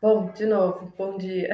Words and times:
Bom, 0.00 0.32
de 0.32 0.46
novo, 0.46 0.90
bom 0.96 1.18
dia. 1.18 1.50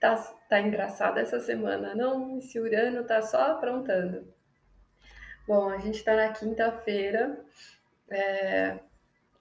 Tá, 0.00 0.14
tá 0.48 0.60
engraçado 0.60 1.18
essa 1.18 1.40
semana, 1.40 1.92
não? 1.92 2.38
Esse 2.38 2.60
Urano 2.60 3.04
tá 3.04 3.20
só 3.20 3.52
aprontando. 3.52 4.32
Bom, 5.46 5.68
a 5.70 5.78
gente 5.78 6.04
tá 6.04 6.14
na 6.14 6.28
quinta-feira 6.32 7.44
é, 8.08 8.78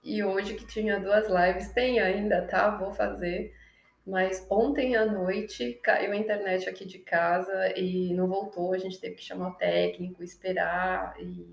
e 0.04 0.24
hoje 0.24 0.56
que 0.56 0.66
tinha 0.66 1.00
duas 1.00 1.28
lives, 1.30 1.72
tem 1.74 2.00
ainda, 2.00 2.42
tá? 2.48 2.72
Vou 2.72 2.92
fazer. 2.92 3.54
Mas 4.06 4.46
ontem 4.50 4.96
à 4.96 5.06
noite 5.06 5.80
caiu 5.84 6.12
a 6.12 6.18
internet 6.18 6.68
aqui 6.68 6.86
de 6.86 7.00
casa 7.00 7.72
e 7.78 8.14
não 8.16 8.28
voltou. 8.28 8.74
A 8.74 8.80
gente 8.80 9.00
teve 9.00 9.16
que 9.16 9.24
chamar 9.24 9.50
o 9.50 9.58
técnico, 9.58 10.24
esperar 10.24 11.16
e 11.22 11.46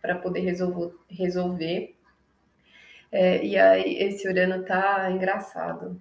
para 0.00 0.16
poder 0.16 0.40
resolver. 0.40 0.94
resolver. 1.10 1.95
É, 3.10 3.44
e 3.44 3.56
aí 3.58 3.98
esse 4.02 4.28
Urano 4.28 4.64
tá 4.64 5.10
engraçado. 5.10 6.00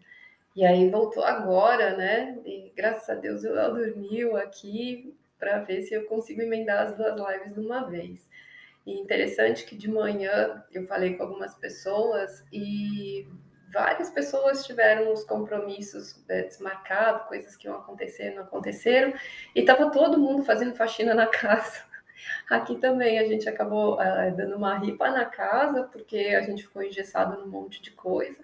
E 0.55 0.66
aí 0.66 0.90
voltou 0.90 1.23
agora, 1.23 1.95
né? 1.98 2.38
E 2.45 2.72
graças 2.76 3.09
a 3.09 3.16
Deus 3.16 3.44
o 3.44 3.52
Léo 3.52 3.73
dormiu 3.73 4.38
aqui 4.38 5.14
para 5.38 5.59
ver 5.59 5.81
se 5.81 5.94
eu 5.94 6.05
consigo 6.05 6.41
emendar 6.41 6.88
as 6.88 6.95
duas 6.95 7.16
lives 7.18 7.54
de 7.54 7.59
uma 7.59 7.81
vez. 7.90 8.30
E 8.86 9.00
interessante 9.00 9.66
que 9.66 9.76
de 9.76 9.90
manhã 9.90 10.64
eu 10.72 10.86
falei 10.86 11.16
com 11.16 11.23
algumas 11.23 11.55
pessoas 11.55 12.45
e 12.54 13.28
várias 13.73 14.09
pessoas 14.09 14.66
tiveram 14.66 15.12
os 15.12 15.26
compromissos 15.26 16.23
né, 16.28 16.44
desmarcados, 16.44 17.28
coisas 17.28 17.58
que 17.58 17.67
iam 17.67 17.76
acontecer, 17.76 18.34
não 18.34 18.44
aconteceram, 18.44 19.14
e 19.53 19.59
estava 19.59 19.92
todo 19.92 20.17
mundo 20.17 20.44
fazendo 20.44 20.76
faxina 20.76 21.14
na 21.14 21.28
casa. 21.28 21.81
Aqui 22.50 22.76
também 22.76 23.20
a 23.20 23.26
gente 23.26 23.48
acabou 23.48 23.96
uh, 23.96 24.36
dando 24.36 24.56
uma 24.56 24.78
ripa 24.78 25.10
na 25.10 25.26
casa, 25.26 25.84
porque 25.84 26.18
a 26.18 26.42
gente 26.42 26.64
ficou 26.64 26.84
engessado 26.84 27.40
num 27.40 27.48
monte 27.48 27.82
de 27.82 27.92
coisa. 27.92 28.38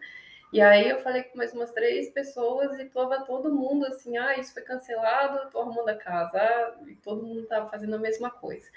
E 0.51 0.59
aí 0.59 0.89
eu 0.89 0.99
falei 0.99 1.23
com 1.23 1.37
mais 1.37 1.53
umas 1.53 1.71
três 1.71 2.09
pessoas 2.09 2.77
e 2.77 2.83
tava 2.85 3.21
todo 3.21 3.53
mundo 3.53 3.85
assim, 3.85 4.17
ah, 4.17 4.37
isso 4.37 4.53
foi 4.53 4.61
cancelado, 4.63 5.49
tô 5.49 5.61
arrumando 5.61 5.87
a 5.87 5.95
casa, 5.95 6.37
ah, 6.37 6.73
e 6.87 6.95
todo 6.95 7.25
mundo 7.25 7.45
tava 7.45 7.69
fazendo 7.69 7.95
a 7.95 7.99
mesma 7.99 8.29
coisa. 8.29 8.67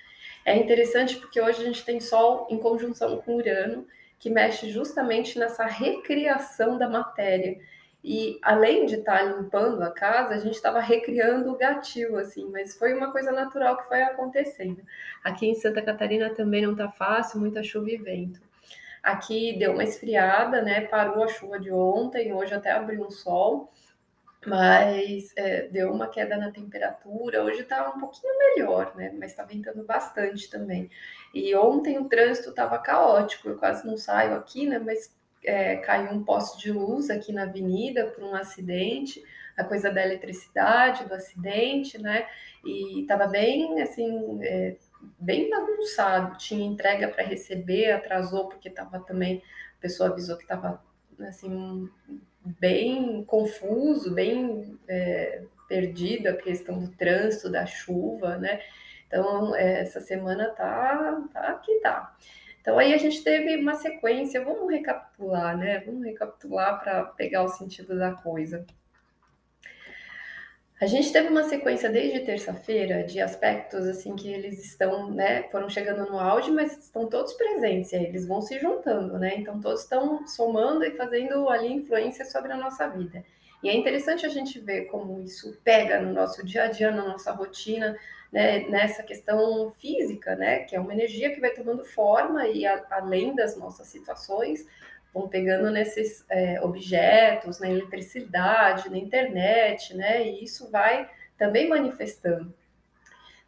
É 0.44 0.56
interessante 0.56 1.16
porque 1.16 1.40
hoje 1.40 1.62
a 1.62 1.64
gente 1.64 1.84
tem 1.84 1.98
Sol 2.00 2.46
em 2.48 2.58
conjunção 2.58 3.16
com 3.22 3.34
Urano, 3.34 3.88
que 4.20 4.30
mexe 4.30 4.70
justamente 4.70 5.36
nessa 5.36 5.64
recriação 5.64 6.78
da 6.78 6.88
matéria. 6.88 7.58
E 8.06 8.38
além 8.42 8.84
de 8.84 8.96
estar 8.96 9.20
tá 9.20 9.22
limpando 9.22 9.82
a 9.82 9.90
casa, 9.90 10.34
a 10.34 10.38
gente 10.38 10.56
estava 10.56 10.78
recriando 10.78 11.50
o 11.50 11.56
gatil, 11.56 12.18
assim, 12.18 12.46
mas 12.50 12.76
foi 12.76 12.92
uma 12.92 13.10
coisa 13.10 13.32
natural 13.32 13.78
que 13.78 13.88
foi 13.88 14.02
acontecendo. 14.02 14.82
Aqui 15.24 15.46
em 15.46 15.54
Santa 15.54 15.80
Catarina 15.80 16.28
também 16.34 16.60
não 16.60 16.72
está 16.72 16.90
fácil, 16.90 17.40
muita 17.40 17.62
chuva 17.62 17.90
e 17.90 17.96
vento. 17.96 18.42
Aqui 19.02 19.58
deu 19.58 19.72
uma 19.72 19.84
esfriada, 19.84 20.60
né? 20.60 20.82
Parou 20.82 21.24
a 21.24 21.28
chuva 21.28 21.58
de 21.58 21.72
ontem, 21.72 22.34
hoje 22.34 22.52
até 22.52 22.72
abriu 22.72 23.06
um 23.06 23.10
sol, 23.10 23.72
mas 24.46 25.32
é, 25.34 25.68
deu 25.68 25.90
uma 25.90 26.06
queda 26.08 26.36
na 26.36 26.50
temperatura. 26.50 27.42
Hoje 27.42 27.62
está 27.62 27.88
um 27.88 27.98
pouquinho 27.98 28.36
melhor, 28.38 28.94
né? 28.96 29.14
Mas 29.18 29.30
está 29.30 29.44
ventando 29.44 29.82
bastante 29.82 30.50
também. 30.50 30.90
E 31.32 31.54
ontem 31.54 31.98
o 31.98 32.06
trânsito 32.06 32.50
estava 32.50 32.78
caótico, 32.78 33.48
eu 33.48 33.56
quase 33.56 33.86
não 33.86 33.96
saio 33.96 34.34
aqui, 34.34 34.66
né? 34.66 34.78
Mas 34.78 35.10
é, 35.44 35.76
caiu 35.76 36.12
um 36.12 36.24
poste 36.24 36.58
de 36.58 36.72
luz 36.72 37.10
aqui 37.10 37.32
na 37.32 37.42
avenida 37.42 38.06
por 38.06 38.24
um 38.24 38.34
acidente, 38.34 39.22
a 39.56 39.62
coisa 39.62 39.90
da 39.90 40.02
eletricidade, 40.02 41.06
do 41.06 41.14
acidente, 41.14 42.00
né? 42.00 42.26
E 42.64 43.02
estava 43.02 43.26
bem, 43.26 43.80
assim, 43.80 44.38
é, 44.42 44.76
bem 45.18 45.48
bagunçado. 45.50 46.36
Tinha 46.38 46.66
entrega 46.66 47.08
para 47.08 47.24
receber, 47.24 47.92
atrasou 47.92 48.48
porque 48.48 48.68
estava 48.68 48.98
também, 49.00 49.42
a 49.78 49.80
pessoa 49.80 50.08
avisou 50.08 50.36
que 50.36 50.42
estava, 50.42 50.82
assim, 51.20 51.88
bem 52.44 53.24
confuso, 53.24 54.12
bem 54.12 54.78
é, 54.88 55.42
perdido 55.68 56.28
a 56.28 56.36
questão 56.36 56.78
do 56.78 56.90
trânsito, 56.92 57.50
da 57.50 57.64
chuva, 57.64 58.36
né? 58.36 58.60
Então, 59.06 59.54
é, 59.54 59.80
essa 59.80 60.00
semana 60.00 60.50
tá, 60.50 61.22
tá 61.32 61.54
que 61.64 61.80
tá. 61.80 62.16
Então 62.64 62.78
aí 62.78 62.94
a 62.94 62.96
gente 62.96 63.22
teve 63.22 63.58
uma 63.58 63.74
sequência, 63.74 64.42
vamos 64.42 64.72
recapitular, 64.72 65.54
né? 65.54 65.80
Vamos 65.80 66.02
recapitular 66.02 66.82
para 66.82 67.04
pegar 67.04 67.42
o 67.42 67.48
sentido 67.48 67.98
da 67.98 68.12
coisa. 68.12 68.64
A 70.80 70.86
gente 70.86 71.12
teve 71.12 71.28
uma 71.28 71.44
sequência 71.44 71.90
desde 71.90 72.20
terça-feira 72.20 73.04
de 73.04 73.20
aspectos 73.20 73.86
assim 73.86 74.16
que 74.16 74.32
eles 74.32 74.64
estão, 74.64 75.10
né, 75.10 75.42
foram 75.50 75.68
chegando 75.68 76.10
no 76.10 76.18
auge, 76.18 76.50
mas 76.50 76.76
estão 76.78 77.06
todos 77.06 77.34
presentes, 77.34 77.92
eles 77.92 78.26
vão 78.26 78.40
se 78.40 78.58
juntando, 78.58 79.18
né? 79.18 79.34
Então 79.36 79.60
todos 79.60 79.82
estão 79.82 80.26
somando 80.26 80.84
e 80.84 80.90
fazendo 80.92 81.50
ali 81.50 81.70
influência 81.70 82.24
sobre 82.24 82.50
a 82.50 82.56
nossa 82.56 82.88
vida. 82.88 83.22
E 83.64 83.68
é 83.70 83.74
interessante 83.74 84.26
a 84.26 84.28
gente 84.28 84.60
ver 84.60 84.84
como 84.88 85.22
isso 85.22 85.58
pega 85.64 85.98
no 85.98 86.12
nosso 86.12 86.44
dia 86.44 86.64
a 86.64 86.66
dia, 86.66 86.90
na 86.90 87.02
nossa 87.02 87.32
rotina, 87.32 87.98
né, 88.30 88.68
nessa 88.68 89.02
questão 89.02 89.70
física, 89.80 90.36
né, 90.36 90.58
que 90.64 90.76
é 90.76 90.80
uma 90.80 90.92
energia 90.92 91.34
que 91.34 91.40
vai 91.40 91.48
tomando 91.48 91.82
forma 91.82 92.46
e 92.46 92.66
a, 92.66 92.84
além 92.90 93.34
das 93.34 93.56
nossas 93.56 93.86
situações, 93.86 94.66
vão 95.14 95.30
pegando 95.30 95.70
nesses 95.70 96.26
é, 96.28 96.60
objetos, 96.60 97.58
na 97.58 97.70
eletricidade, 97.70 98.90
na 98.90 98.98
internet, 98.98 99.94
né, 99.94 100.28
e 100.28 100.44
isso 100.44 100.70
vai 100.70 101.08
também 101.38 101.66
manifestando. 101.66 102.52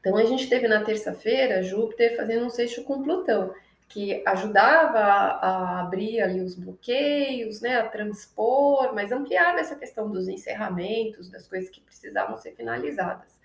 Então 0.01 0.17
a 0.17 0.25
gente 0.25 0.49
teve 0.49 0.67
na 0.67 0.83
terça-feira 0.83 1.63
Júpiter 1.63 2.17
fazendo 2.17 2.47
um 2.47 2.51
sexto 2.51 2.83
com 2.85 3.03
Plutão, 3.03 3.53
que 3.89 4.23
ajudava 4.27 4.99
a, 4.99 5.29
a, 5.29 5.81
abrir 5.81 6.21
ali 6.21 6.41
os 6.41 6.55
bloqueios, 6.55 7.61
né, 7.61 7.77
a 7.77 7.89
transpor, 7.89 8.95
mas 8.95 9.13
ampliava 9.13 9.61
essa 9.61 9.77
questão 9.77 10.11
dos 10.11 10.29
encerramentos, 10.29 11.29
das 11.31 11.47
coisas 11.47 11.71
que 11.71 11.81
precisavam 11.81 12.37
ser 12.37 12.53
finalizadas. 12.53 13.37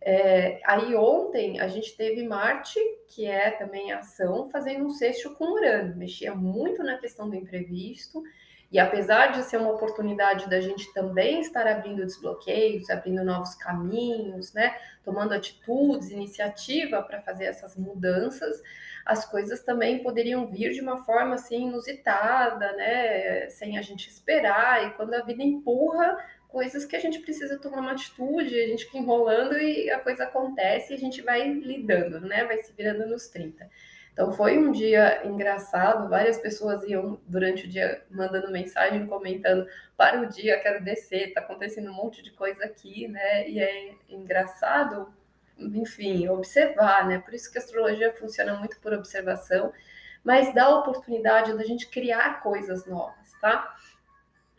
É, 0.00 0.60
aí 0.64 0.94
ontem 0.94 1.58
a 1.60 1.66
gente 1.66 1.96
teve 1.96 2.22
Marte, 2.22 2.78
que 3.08 3.24
é 3.26 3.50
também 3.50 3.90
ação, 3.90 4.48
fazendo 4.50 4.84
um 4.84 4.90
sexto 4.90 5.34
com 5.34 5.54
Urano, 5.54 5.96
mexia 5.96 6.34
muito 6.34 6.82
na 6.82 6.98
questão 6.98 7.28
do 7.28 7.34
imprevisto, 7.34 8.22
e 8.74 8.78
apesar 8.80 9.28
de 9.28 9.44
ser 9.44 9.58
uma 9.58 9.70
oportunidade 9.70 10.50
da 10.50 10.60
gente 10.60 10.92
também 10.92 11.40
estar 11.40 11.64
abrindo 11.64 12.04
desbloqueios, 12.04 12.90
abrindo 12.90 13.22
novos 13.22 13.54
caminhos, 13.54 14.52
né, 14.52 14.76
tomando 15.04 15.32
atitudes, 15.32 16.10
iniciativa 16.10 17.00
para 17.00 17.22
fazer 17.22 17.44
essas 17.44 17.76
mudanças, 17.76 18.60
as 19.06 19.24
coisas 19.24 19.62
também 19.62 20.02
poderiam 20.02 20.48
vir 20.48 20.72
de 20.72 20.80
uma 20.80 21.04
forma 21.04 21.36
assim 21.36 21.68
inusitada, 21.68 22.72
né, 22.72 23.48
sem 23.48 23.78
a 23.78 23.82
gente 23.82 24.08
esperar, 24.10 24.84
e 24.84 24.90
quando 24.94 25.14
a 25.14 25.22
vida 25.22 25.44
empurra, 25.44 26.18
coisas 26.48 26.84
que 26.84 26.96
a 26.96 27.00
gente 27.00 27.20
precisa 27.20 27.56
tomar 27.60 27.78
uma 27.78 27.92
atitude, 27.92 28.60
a 28.60 28.66
gente 28.66 28.86
fica 28.86 28.98
enrolando 28.98 29.56
e 29.56 29.88
a 29.88 30.00
coisa 30.00 30.24
acontece 30.24 30.92
e 30.92 30.96
a 30.96 30.98
gente 30.98 31.22
vai 31.22 31.48
lidando, 31.48 32.20
né? 32.20 32.44
Vai 32.44 32.58
se 32.58 32.72
virando 32.72 33.06
nos 33.06 33.28
30. 33.28 33.68
Então 34.14 34.30
foi 34.30 34.56
um 34.56 34.70
dia 34.70 35.26
engraçado, 35.26 36.08
várias 36.08 36.38
pessoas 36.38 36.84
iam 36.84 37.20
durante 37.26 37.66
o 37.66 37.68
dia 37.68 38.04
mandando 38.08 38.48
mensagem, 38.48 39.08
comentando 39.08 39.66
para 39.96 40.22
o 40.22 40.26
dia, 40.26 40.60
quero 40.60 40.84
descer, 40.84 41.34
tá 41.34 41.40
acontecendo 41.40 41.90
um 41.90 41.94
monte 41.94 42.22
de 42.22 42.30
coisa 42.30 42.64
aqui, 42.64 43.08
né? 43.08 43.48
E 43.50 43.58
é 43.58 43.92
engraçado, 44.08 45.12
enfim, 45.58 46.28
observar, 46.28 47.08
né? 47.08 47.18
Por 47.18 47.34
isso 47.34 47.50
que 47.50 47.58
a 47.58 47.60
astrologia 47.60 48.14
funciona 48.14 48.54
muito 48.54 48.78
por 48.78 48.92
observação, 48.92 49.72
mas 50.22 50.54
dá 50.54 50.66
a 50.66 50.78
oportunidade 50.78 51.52
da 51.52 51.64
gente 51.64 51.88
criar 51.88 52.40
coisas 52.40 52.86
novas, 52.86 53.32
tá? 53.40 53.74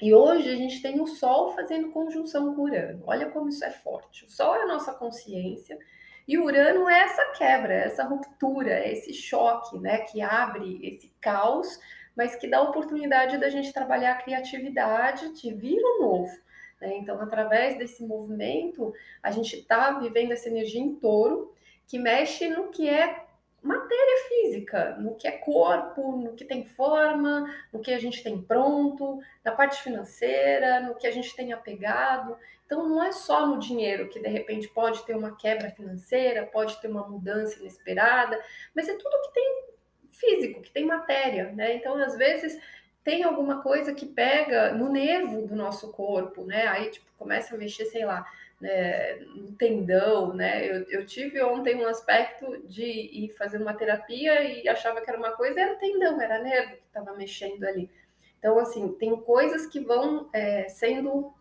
E 0.01 0.13
hoje 0.13 0.49
a 0.49 0.55
gente 0.57 0.81
tem 0.81 0.99
o 0.99 1.07
Sol 1.07 1.55
fazendo 1.55 1.91
conjunção 1.91 2.53
com 2.53 2.63
Urano. 2.63 3.03
Olha 3.07 3.29
como 3.29 3.47
isso 3.47 3.63
é 3.63 3.71
forte. 3.71 4.25
O 4.25 4.29
Sol 4.29 4.53
é 4.53 4.63
a 4.63 4.67
nossa 4.67 4.93
consciência 4.93 5.79
e 6.27 6.37
Urano 6.37 6.89
é 6.89 7.01
essa 7.01 7.25
quebra, 7.37 7.73
essa 7.73 8.03
ruptura, 8.03 8.87
esse 8.87 9.13
choque, 9.13 9.77
né, 9.77 9.99
que 9.99 10.21
abre 10.21 10.79
esse 10.81 11.13
caos, 11.21 11.79
mas 12.15 12.35
que 12.35 12.47
dá 12.47 12.57
a 12.57 12.63
oportunidade 12.63 13.37
da 13.37 13.49
gente 13.49 13.73
trabalhar 13.73 14.13
a 14.13 14.21
criatividade 14.21 15.33
de 15.33 15.53
vir 15.53 15.79
o 15.79 16.01
novo. 16.01 16.35
Né? 16.81 16.97
Então, 16.97 17.19
através 17.21 17.77
desse 17.77 18.03
movimento, 18.03 18.93
a 19.21 19.31
gente 19.31 19.57
está 19.57 19.99
vivendo 19.99 20.31
essa 20.31 20.49
energia 20.49 20.81
em 20.81 20.95
touro 20.95 21.53
que 21.87 21.99
mexe 21.99 22.47
no 22.47 22.69
que 22.69 22.89
é 22.89 23.25
matéria 23.65 24.27
física, 24.29 24.95
no 24.99 25.15
que 25.15 25.27
é 25.27 25.31
corpo, 25.31 26.17
no 26.17 26.33
que 26.33 26.45
tem 26.45 26.63
forma, 26.63 27.51
no 27.73 27.79
que 27.79 27.91
a 27.91 27.99
gente 27.99 28.23
tem 28.23 28.39
pronto, 28.39 29.19
na 29.43 29.51
parte 29.51 29.81
financeira, 29.81 30.81
no 30.81 30.93
que 30.93 31.07
a 31.07 31.11
gente 31.11 31.35
tem 31.35 31.51
apegado. 31.51 32.37
Então 32.65 32.87
não 32.87 33.03
é 33.03 33.11
só 33.11 33.47
no 33.47 33.57
dinheiro 33.57 34.07
que 34.07 34.19
de 34.19 34.27
repente 34.27 34.67
pode 34.67 35.03
ter 35.03 35.15
uma 35.15 35.35
quebra 35.35 35.71
financeira, 35.71 36.45
pode 36.45 36.79
ter 36.79 36.87
uma 36.87 37.07
mudança 37.07 37.59
inesperada, 37.59 38.39
mas 38.75 38.87
é 38.87 38.93
tudo 38.93 39.21
que 39.23 39.33
tem 39.33 39.65
físico, 40.11 40.61
que 40.61 40.71
tem 40.71 40.85
matéria, 40.85 41.51
né? 41.51 41.75
Então 41.75 41.95
às 41.95 42.15
vezes 42.15 42.59
tem 43.03 43.23
alguma 43.23 43.61
coisa 43.61 43.93
que 43.93 44.05
pega 44.05 44.73
no 44.73 44.89
nervo 44.89 45.41
do 45.41 45.55
nosso 45.55 45.91
corpo, 45.91 46.43
né? 46.45 46.67
Aí 46.67 46.91
tipo 46.91 47.05
começa 47.17 47.55
a 47.55 47.57
mexer, 47.57 47.85
sei 47.85 48.05
lá, 48.05 48.25
né, 48.59 49.15
no 49.35 49.51
tendão, 49.53 50.33
né? 50.33 50.65
Eu, 50.65 50.83
eu, 50.89 51.05
tive 51.05 51.41
ontem 51.43 51.75
um 51.75 51.87
aspecto 51.87 52.65
de 52.67 52.83
ir 52.83 53.29
fazer 53.37 53.61
uma 53.61 53.73
terapia 53.73 54.43
e 54.43 54.67
achava 54.67 55.01
que 55.01 55.09
era 55.09 55.19
uma 55.19 55.31
coisa, 55.31 55.59
era 55.59 55.73
o 55.73 55.77
tendão, 55.77 56.19
era 56.21 56.41
nervo 56.41 56.77
que 56.77 56.87
estava 56.87 57.13
mexendo 57.13 57.63
ali. 57.63 57.89
Então, 58.39 58.57
assim, 58.59 58.93
tem 58.93 59.15
coisas 59.17 59.65
que 59.67 59.79
vão 59.79 60.29
é, 60.31 60.67
sendo 60.69 61.33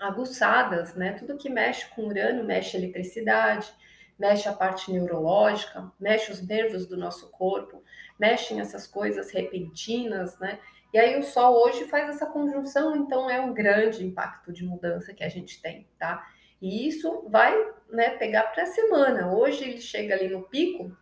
aguçadas, 0.00 0.94
né? 0.94 1.12
Tudo 1.12 1.36
que 1.36 1.48
mexe 1.48 1.86
com 1.94 2.06
Urano 2.06 2.44
mexe 2.44 2.76
eletricidade, 2.76 3.72
mexe 4.18 4.48
a 4.48 4.52
parte 4.52 4.92
neurológica, 4.92 5.90
mexe 5.98 6.30
os 6.30 6.46
nervos 6.46 6.86
do 6.86 6.96
nosso 6.96 7.30
corpo, 7.30 7.82
mexem 8.18 8.60
essas 8.60 8.86
coisas 8.86 9.30
repentinas, 9.30 10.38
né? 10.38 10.58
E 10.92 10.98
aí 10.98 11.18
o 11.18 11.22
Sol 11.22 11.54
hoje 11.54 11.86
faz 11.86 12.08
essa 12.10 12.26
conjunção, 12.26 12.94
então 12.94 13.30
é 13.30 13.40
um 13.40 13.54
grande 13.54 14.04
impacto 14.04 14.52
de 14.52 14.64
mudança 14.64 15.14
que 15.14 15.24
a 15.24 15.28
gente 15.28 15.60
tem, 15.62 15.88
tá? 15.98 16.26
E 16.62 16.86
isso 16.86 17.28
vai 17.28 17.52
né, 17.90 18.10
pegar 18.10 18.44
para 18.44 18.62
a 18.62 18.66
semana. 18.66 19.34
Hoje 19.34 19.64
ele 19.64 19.80
chega 19.80 20.14
ali 20.14 20.28
no 20.28 20.44
pico, 20.44 20.96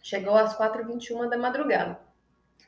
chegou 0.00 0.36
às 0.36 0.56
4h21 0.56 1.28
da 1.28 1.36
madrugada. 1.36 1.98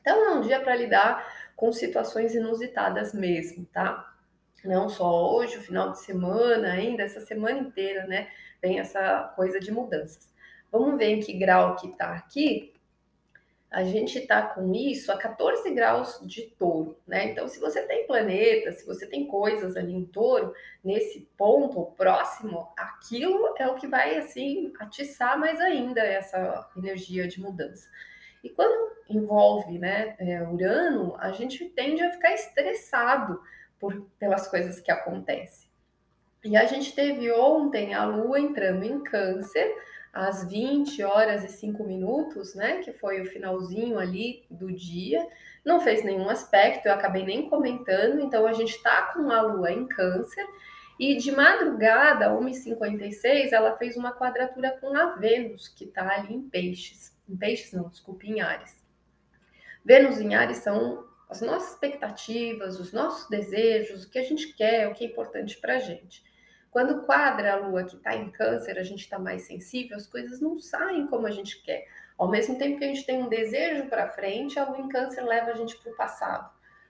Então 0.01 0.25
é 0.25 0.31
um 0.33 0.41
dia 0.41 0.59
para 0.59 0.75
lidar 0.75 1.25
com 1.55 1.71
situações 1.71 2.35
inusitadas 2.35 3.13
mesmo, 3.13 3.65
tá? 3.71 4.13
Não 4.65 4.89
só 4.89 5.33
hoje, 5.33 5.57
o 5.57 5.61
final 5.61 5.91
de 5.91 6.01
semana, 6.01 6.73
ainda 6.73 7.03
essa 7.03 7.21
semana 7.21 7.59
inteira, 7.59 8.05
né? 8.07 8.29
Tem 8.59 8.77
essa 8.77 9.31
coisa 9.35 9.59
de 9.59 9.71
mudanças. 9.71 10.29
Vamos 10.69 10.97
ver 10.97 11.11
em 11.11 11.19
que 11.21 11.31
grau 11.31 11.77
que 11.77 11.95
tá 11.95 12.13
aqui 12.13 12.72
a 13.73 13.83
gente 13.83 14.19
está 14.19 14.39
com 14.43 14.71
isso 14.71 15.11
a 15.11 15.17
14 15.17 15.67
graus 15.71 16.19
de 16.21 16.43
touro, 16.43 16.95
né? 17.07 17.25
Então, 17.25 17.47
se 17.47 17.59
você 17.59 17.81
tem 17.81 18.05
planeta, 18.05 18.71
se 18.71 18.85
você 18.85 19.07
tem 19.07 19.25
coisas 19.25 19.75
ali 19.75 19.95
em 19.95 20.05
touro, 20.05 20.53
nesse 20.83 21.27
ponto 21.35 21.83
próximo, 21.97 22.71
aquilo 22.77 23.55
é 23.57 23.67
o 23.67 23.73
que 23.73 23.87
vai, 23.87 24.15
assim, 24.17 24.71
atiçar 24.79 25.39
mais 25.39 25.59
ainda 25.59 26.01
essa 26.01 26.69
energia 26.77 27.27
de 27.27 27.41
mudança. 27.41 27.89
E 28.43 28.49
quando 28.51 28.93
envolve, 29.09 29.79
né, 29.79 30.15
é, 30.19 30.43
Urano, 30.43 31.15
a 31.17 31.31
gente 31.31 31.65
tende 31.69 32.03
a 32.03 32.11
ficar 32.11 32.31
estressado 32.31 33.41
por, 33.79 34.07
pelas 34.19 34.47
coisas 34.47 34.79
que 34.79 34.91
acontecem. 34.91 35.67
E 36.45 36.55
a 36.55 36.65
gente 36.65 36.93
teve 36.93 37.31
ontem 37.31 37.95
a 37.95 38.05
Lua 38.05 38.39
entrando 38.39 38.83
em 38.83 39.01
Câncer, 39.01 39.73
às 40.13 40.47
20 40.47 41.01
horas 41.03 41.43
e 41.43 41.47
5 41.47 41.83
minutos, 41.83 42.53
né, 42.53 42.77
que 42.79 42.93
foi 42.93 43.19
o 43.21 43.25
finalzinho 43.25 43.97
ali 43.97 44.45
do 44.49 44.71
dia, 44.71 45.27
não 45.65 45.81
fez 45.81 46.03
nenhum 46.03 46.29
aspecto, 46.29 46.85
eu 46.85 46.93
acabei 46.93 47.25
nem 47.25 47.49
comentando, 47.49 48.21
então 48.21 48.45
a 48.45 48.53
gente 48.53 48.81
tá 48.83 49.13
com 49.13 49.31
a 49.31 49.41
lua 49.41 49.71
em 49.71 49.87
câncer, 49.87 50.45
e 50.99 51.17
de 51.17 51.31
madrugada, 51.31 52.29
1h56, 52.29 53.51
ela 53.51 53.75
fez 53.77 53.97
uma 53.97 54.13
quadratura 54.13 54.77
com 54.79 54.95
a 54.95 55.15
Vênus, 55.15 55.67
que 55.67 55.87
tá 55.87 56.07
ali 56.07 56.35
em 56.35 56.47
peixes, 56.47 57.17
em 57.27 57.35
peixes 57.35 57.73
não, 57.73 57.89
desculpe, 57.89 58.29
em 58.29 58.41
Ares. 58.41 58.83
Vênus 59.83 60.19
em 60.19 60.35
Ares 60.35 60.57
são 60.57 61.07
as 61.27 61.41
nossas 61.41 61.71
expectativas, 61.71 62.79
os 62.79 62.93
nossos 62.93 63.27
desejos, 63.27 64.03
o 64.03 64.09
que 64.09 64.19
a 64.19 64.23
gente 64.23 64.53
quer, 64.53 64.87
o 64.87 64.93
que 64.93 65.03
é 65.03 65.07
importante 65.07 65.57
pra 65.57 65.79
gente. 65.79 66.23
Quando 66.73 67.03
quadra 67.03 67.53
a 67.53 67.55
lua 67.55 67.83
que 67.83 67.95
está 67.95 68.15
em 68.15 68.31
câncer, 68.31 68.79
a 68.79 68.83
gente 68.83 69.01
está 69.01 69.19
mais 69.19 69.43
sensível, 69.43 69.95
as 69.95 70.07
coisas 70.07 70.41
não 70.41 70.57
saem 70.57 71.05
como 71.05 71.27
a 71.27 71.31
gente 71.31 71.61
quer. 71.61 71.87
Ao 72.17 72.27
mesmo 72.27 72.57
tempo 72.57 72.79
que 72.79 72.83
a 72.83 72.87
gente 72.87 73.05
tem 73.05 73.21
um 73.21 73.29
desejo 73.29 73.85
para 73.85 74.09
frente, 74.09 74.57
a 74.57 74.65
lua 74.65 74.79
em 74.79 74.89
câncer 74.89 75.21
leva 75.23 75.51
a 75.51 75.55
gente 75.55 75.77
para 75.77 75.91
o 75.91 75.95
passado, 75.95 76.49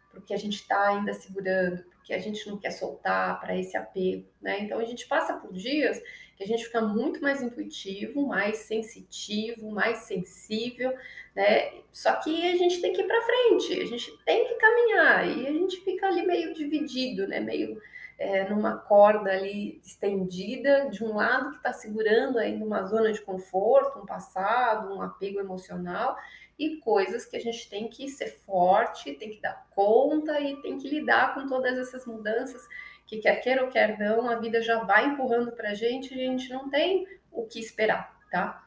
porque 0.09 0.33
a 0.33 0.38
gente 0.38 0.56
está 0.56 0.88
ainda 0.88 1.13
segurando, 1.13 1.83
porque 1.95 2.13
a 2.13 2.18
gente 2.18 2.47
não 2.47 2.57
quer 2.57 2.71
soltar 2.71 3.41
para 3.41 3.57
esse 3.57 3.75
apego, 3.75 4.25
né? 4.41 4.62
Então 4.62 4.80
a 4.80 4.85
gente 4.85 5.06
passa 5.06 5.33
por 5.33 5.51
dias 5.51 6.01
que 6.38 6.45
a 6.45 6.47
gente 6.47 6.63
fica 6.63 6.81
muito 6.81 7.21
mais 7.21 7.41
intuitivo, 7.41 8.25
mais 8.25 8.59
sensitivo, 8.59 9.69
mais 9.69 10.00
sensível, 10.00 10.95
né? 11.36 11.74
Só 11.91 12.13
que 12.21 12.50
a 12.50 12.56
gente 12.56 12.79
tem 12.79 12.94
que 12.94 13.01
ir 13.01 13.07
para 13.07 13.21
frente, 13.21 13.81
a 13.81 13.86
gente 13.86 14.18
tem 14.24 14.47
que 14.47 14.56
caminhar 14.56 15.27
e 15.27 15.45
a 15.45 15.51
gente 15.51 15.81
fica 15.81 16.07
ali 16.07 16.25
meio 16.25 16.53
dividido, 16.53 17.27
né? 17.27 17.41
Meio 17.41 17.81
é, 18.18 18.50
numa 18.50 18.77
corda 18.77 19.31
ali 19.31 19.81
estendida, 19.83 20.89
de 20.89 21.04
um 21.04 21.15
lado 21.15 21.51
que 21.51 21.57
está 21.57 21.74
segurando 21.74 22.38
ainda 22.39 22.63
uma 22.63 22.83
zona 22.83 23.12
de 23.12 23.21
conforto, 23.21 24.00
um 24.00 24.06
passado, 24.06 24.94
um 24.94 25.01
apego 25.01 25.39
emocional, 25.39 26.15
e 26.57 26.77
coisas 26.77 27.25
que 27.25 27.36
a 27.36 27.39
gente 27.39 27.69
tem 27.69 27.88
que 27.88 28.07
ser 28.07 28.27
forte, 28.45 29.13
tem 29.13 29.31
que 29.31 29.42
dar 29.42 29.68
conta 29.71 30.39
e 30.39 30.62
tem 30.62 30.77
que 30.77 30.88
lidar 30.88 31.33
com 31.33 31.48
todas 31.48 31.77
essas 31.77 32.06
mudanças 32.06 32.62
que 33.06 33.18
quer 33.18 33.38
queira 33.38 33.63
ou 33.63 33.69
quer 33.69 33.98
não, 34.00 34.30
a 34.30 34.36
vida 34.36 34.62
já 34.62 34.83
vai 34.83 35.07
empurrando 35.07 35.51
para 35.51 35.71
a 35.71 35.74
gente 35.74 36.13
e 36.13 36.21
a 36.21 36.31
gente 36.31 36.50
não 36.50 36.69
tem 36.69 37.07
o 37.31 37.45
que 37.45 37.60
esperar, 37.60 38.15
tá? 38.31 38.63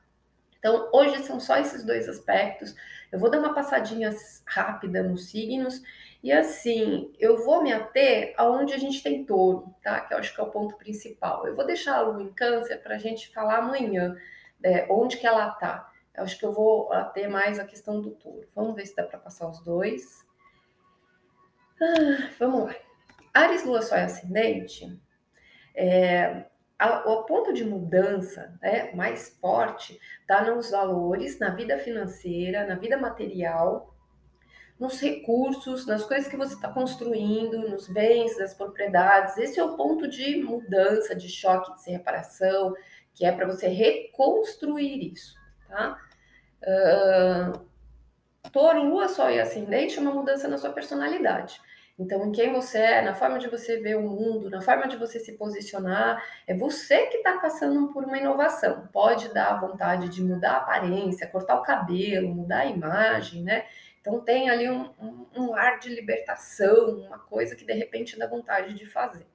Então, 0.58 0.88
hoje 0.92 1.22
são 1.22 1.38
só 1.38 1.58
esses 1.58 1.84
dois 1.84 2.08
aspectos. 2.08 2.74
Eu 3.12 3.18
vou 3.20 3.30
dar 3.30 3.38
uma 3.38 3.54
passadinha 3.54 4.14
rápida 4.44 5.02
nos 5.02 5.30
signos 5.30 5.80
e 6.26 6.32
assim, 6.32 7.12
eu 7.20 7.44
vou 7.44 7.62
me 7.62 7.72
ater 7.72 8.34
aonde 8.36 8.74
a 8.74 8.78
gente 8.78 9.00
tem 9.00 9.24
touro, 9.24 9.72
tá? 9.80 10.00
Que 10.00 10.12
eu 10.12 10.18
acho 10.18 10.34
que 10.34 10.40
é 10.40 10.42
o 10.42 10.50
ponto 10.50 10.76
principal. 10.76 11.46
Eu 11.46 11.54
vou 11.54 11.64
deixar 11.64 11.98
a 11.98 12.00
lua 12.00 12.20
em 12.20 12.32
câncer 12.32 12.82
para 12.82 12.96
a 12.96 12.98
gente 12.98 13.32
falar 13.32 13.58
amanhã, 13.58 14.16
né, 14.58 14.88
onde 14.90 15.18
que 15.18 15.26
ela 15.26 15.48
tá. 15.52 15.88
Eu 16.12 16.24
acho 16.24 16.36
que 16.36 16.44
eu 16.44 16.52
vou 16.52 16.92
ater 16.92 17.30
mais 17.30 17.60
a 17.60 17.64
questão 17.64 18.00
do 18.00 18.10
touro. 18.10 18.48
Vamos 18.56 18.74
ver 18.74 18.86
se 18.86 18.96
dá 18.96 19.04
para 19.04 19.20
passar 19.20 19.48
os 19.48 19.62
dois. 19.62 20.26
Ah, 21.80 22.28
vamos 22.40 22.64
lá. 22.64 22.74
Ares, 23.32 23.64
Lua, 23.64 23.80
Sol 23.80 23.96
e 23.96 24.00
Ascendente, 24.00 25.00
é, 25.76 26.46
a, 26.76 27.08
o 27.08 27.22
ponto 27.22 27.52
de 27.52 27.64
mudança 27.64 28.58
né, 28.60 28.92
mais 28.96 29.28
forte 29.40 29.96
está 30.22 30.42
nos 30.42 30.72
valores, 30.72 31.38
na 31.38 31.50
vida 31.50 31.78
financeira, 31.78 32.66
na 32.66 32.74
vida 32.74 32.96
material, 32.96 33.95
nos 34.78 35.00
recursos, 35.00 35.86
nas 35.86 36.04
coisas 36.04 36.28
que 36.28 36.36
você 36.36 36.54
está 36.54 36.68
construindo, 36.68 37.58
nos 37.58 37.88
bens, 37.88 38.38
nas 38.38 38.54
propriedades. 38.54 39.38
Esse 39.38 39.58
é 39.58 39.64
o 39.64 39.76
ponto 39.76 40.06
de 40.06 40.36
mudança, 40.42 41.14
de 41.14 41.28
choque, 41.28 41.72
de 41.82 41.90
reparação, 41.90 42.74
que 43.14 43.24
é 43.24 43.32
para 43.32 43.46
você 43.46 43.68
reconstruir 43.68 45.12
isso, 45.12 45.34
tá? 45.68 45.98
Uh, 46.62 47.66
touro, 48.50 48.82
lua, 48.82 49.08
sol 49.08 49.30
e 49.30 49.40
ascendente 49.40 49.98
é 49.98 50.00
uma 50.00 50.12
mudança 50.12 50.46
na 50.48 50.58
sua 50.58 50.70
personalidade. 50.70 51.60
Então, 51.98 52.26
em 52.26 52.32
quem 52.32 52.52
você 52.52 52.78
é, 52.78 53.02
na 53.02 53.14
forma 53.14 53.38
de 53.38 53.48
você 53.48 53.78
ver 53.78 53.96
o 53.96 54.02
mundo, 54.02 54.50
na 54.50 54.60
forma 54.60 54.86
de 54.86 54.98
você 54.98 55.18
se 55.18 55.32
posicionar, 55.32 56.22
é 56.46 56.54
você 56.54 57.06
que 57.06 57.16
está 57.18 57.38
passando 57.38 57.88
por 57.88 58.04
uma 58.04 58.18
inovação. 58.18 58.86
Pode 58.92 59.32
dar 59.32 59.58
vontade 59.58 60.10
de 60.10 60.22
mudar 60.22 60.52
a 60.52 60.56
aparência, 60.58 61.26
cortar 61.26 61.56
o 61.56 61.62
cabelo, 61.62 62.34
mudar 62.34 62.60
a 62.60 62.66
imagem, 62.66 63.42
né? 63.42 63.64
Então 64.06 64.20
tem 64.20 64.48
ali 64.48 64.70
um, 64.70 64.88
um, 65.00 65.26
um 65.36 65.54
ar 65.56 65.80
de 65.80 65.88
libertação, 65.88 67.00
uma 67.00 67.18
coisa 67.18 67.56
que 67.56 67.64
de 67.64 67.72
repente 67.72 68.16
dá 68.16 68.28
vontade 68.28 68.72
de 68.72 68.86
fazer. 68.86 69.26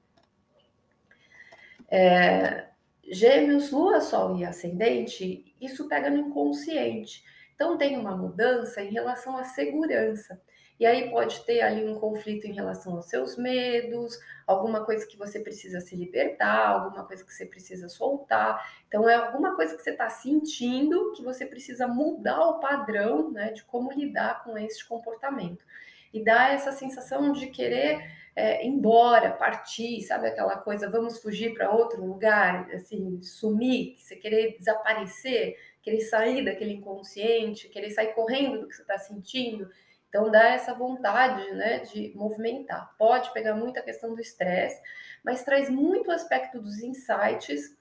É, 1.90 2.68
gêmeos, 3.06 3.70
lua, 3.70 4.00
sol 4.00 4.38
e 4.38 4.46
ascendente, 4.46 5.54
isso 5.60 5.90
pega 5.90 6.08
no 6.08 6.16
inconsciente. 6.16 7.22
Então 7.54 7.76
tem 7.76 7.98
uma 7.98 8.16
mudança 8.16 8.80
em 8.80 8.90
relação 8.90 9.36
à 9.36 9.44
segurança. 9.44 10.40
E 10.80 10.86
aí 10.86 11.10
pode 11.10 11.44
ter 11.44 11.60
ali 11.60 11.86
um 11.86 11.98
conflito 11.98 12.46
em 12.46 12.52
relação 12.52 12.96
aos 12.96 13.06
seus 13.06 13.36
medos, 13.36 14.18
alguma 14.46 14.84
coisa 14.84 15.06
que 15.06 15.16
você 15.16 15.38
precisa 15.38 15.80
se 15.80 15.94
libertar, 15.94 16.68
alguma 16.68 17.04
coisa 17.04 17.24
que 17.24 17.32
você 17.32 17.46
precisa 17.46 17.88
soltar. 17.88 18.60
Então 18.88 19.08
é 19.08 19.14
alguma 19.14 19.54
coisa 19.54 19.76
que 19.76 19.82
você 19.82 19.90
está 19.90 20.08
sentindo 20.08 21.12
que 21.12 21.22
você 21.22 21.46
precisa 21.46 21.86
mudar 21.86 22.40
o 22.48 22.58
padrão, 22.58 23.30
né, 23.30 23.52
de 23.52 23.62
como 23.64 23.92
lidar 23.92 24.42
com 24.42 24.58
esse 24.58 24.86
comportamento. 24.86 25.64
E 26.12 26.22
dá 26.22 26.48
essa 26.48 26.72
sensação 26.72 27.32
de 27.32 27.46
querer 27.46 28.02
é, 28.34 28.66
embora, 28.66 29.30
partir, 29.30 30.00
sabe 30.02 30.28
aquela 30.28 30.56
coisa, 30.56 30.90
vamos 30.90 31.18
fugir 31.18 31.54
para 31.54 31.70
outro 31.70 32.04
lugar, 32.04 32.70
assim, 32.74 33.20
sumir, 33.22 33.94
você 33.98 34.16
querer 34.16 34.56
desaparecer, 34.58 35.56
querer 35.82 36.00
sair 36.00 36.44
daquele 36.44 36.74
inconsciente, 36.74 37.68
querer 37.68 37.90
sair 37.90 38.14
correndo 38.14 38.60
do 38.60 38.68
que 38.68 38.74
você 38.74 38.82
está 38.82 38.98
sentindo. 38.98 39.68
Então 40.12 40.30
dá 40.30 40.50
essa 40.50 40.74
vontade, 40.74 41.50
né, 41.52 41.78
de 41.78 42.12
movimentar. 42.14 42.94
Pode 42.98 43.32
pegar 43.32 43.54
muita 43.54 43.80
questão 43.80 44.14
do 44.14 44.20
estresse, 44.20 44.78
mas 45.24 45.42
traz 45.42 45.70
muito 45.70 46.10
aspecto 46.10 46.60
dos 46.60 46.82
insights, 46.82 47.74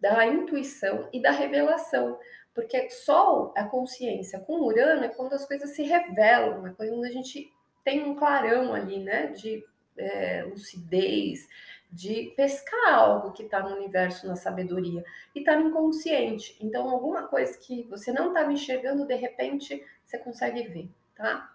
da 0.00 0.26
intuição 0.26 1.08
e 1.12 1.22
da 1.22 1.30
revelação, 1.30 2.18
porque 2.52 2.90
Sol, 2.90 3.54
a 3.56 3.62
consciência 3.62 4.40
com 4.40 4.62
Urano 4.62 5.04
é 5.04 5.08
quando 5.08 5.34
as 5.34 5.46
coisas 5.46 5.76
se 5.76 5.84
revelam, 5.84 6.66
é 6.66 6.72
quando 6.72 7.04
a 7.04 7.10
gente 7.10 7.52
tem 7.84 8.02
um 8.02 8.16
clarão 8.16 8.74
ali, 8.74 8.98
né, 8.98 9.28
de 9.28 9.64
é, 9.96 10.42
lucidez, 10.42 11.46
de 11.92 12.32
pescar 12.36 12.94
algo 12.94 13.30
que 13.30 13.44
está 13.44 13.60
no 13.60 13.76
universo, 13.76 14.26
na 14.26 14.34
sabedoria, 14.34 15.04
e 15.36 15.38
está 15.38 15.56
no 15.56 15.68
inconsciente. 15.68 16.56
Então, 16.60 16.90
alguma 16.90 17.28
coisa 17.28 17.56
que 17.56 17.84
você 17.84 18.10
não 18.10 18.28
estava 18.28 18.52
enxergando, 18.52 19.06
de 19.06 19.14
repente, 19.14 19.86
você 20.04 20.18
consegue 20.18 20.64
ver, 20.64 20.90
tá? 21.14 21.54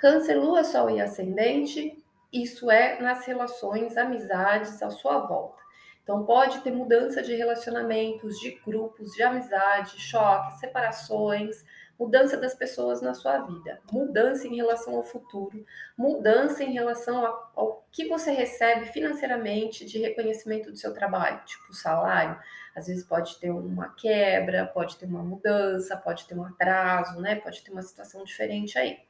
Câncer, 0.00 0.34
Lua, 0.34 0.64
Sol 0.64 0.88
e 0.88 0.98
Ascendente, 0.98 2.02
isso 2.32 2.70
é 2.70 2.98
nas 3.02 3.26
relações, 3.26 3.98
amizades 3.98 4.82
à 4.82 4.88
sua 4.88 5.18
volta. 5.18 5.60
Então, 6.02 6.24
pode 6.24 6.60
ter 6.62 6.72
mudança 6.72 7.22
de 7.22 7.34
relacionamentos, 7.34 8.40
de 8.40 8.52
grupos, 8.64 9.12
de 9.12 9.22
amizade, 9.22 10.00
choques, 10.00 10.58
separações, 10.58 11.62
mudança 11.98 12.38
das 12.38 12.54
pessoas 12.54 13.02
na 13.02 13.12
sua 13.12 13.40
vida, 13.40 13.78
mudança 13.92 14.48
em 14.48 14.56
relação 14.56 14.96
ao 14.96 15.02
futuro, 15.02 15.66
mudança 15.98 16.64
em 16.64 16.72
relação 16.72 17.22
ao 17.54 17.84
que 17.92 18.08
você 18.08 18.30
recebe 18.30 18.86
financeiramente 18.86 19.84
de 19.84 19.98
reconhecimento 19.98 20.70
do 20.70 20.78
seu 20.78 20.94
trabalho, 20.94 21.44
tipo 21.44 21.74
salário. 21.74 22.40
Às 22.74 22.86
vezes 22.86 23.04
pode 23.04 23.38
ter 23.38 23.50
uma 23.50 23.90
quebra, 23.90 24.64
pode 24.64 24.96
ter 24.96 25.04
uma 25.04 25.22
mudança, 25.22 25.94
pode 25.94 26.26
ter 26.26 26.34
um 26.38 26.44
atraso, 26.44 27.20
né? 27.20 27.34
Pode 27.34 27.62
ter 27.62 27.70
uma 27.70 27.82
situação 27.82 28.24
diferente 28.24 28.78
aí. 28.78 29.09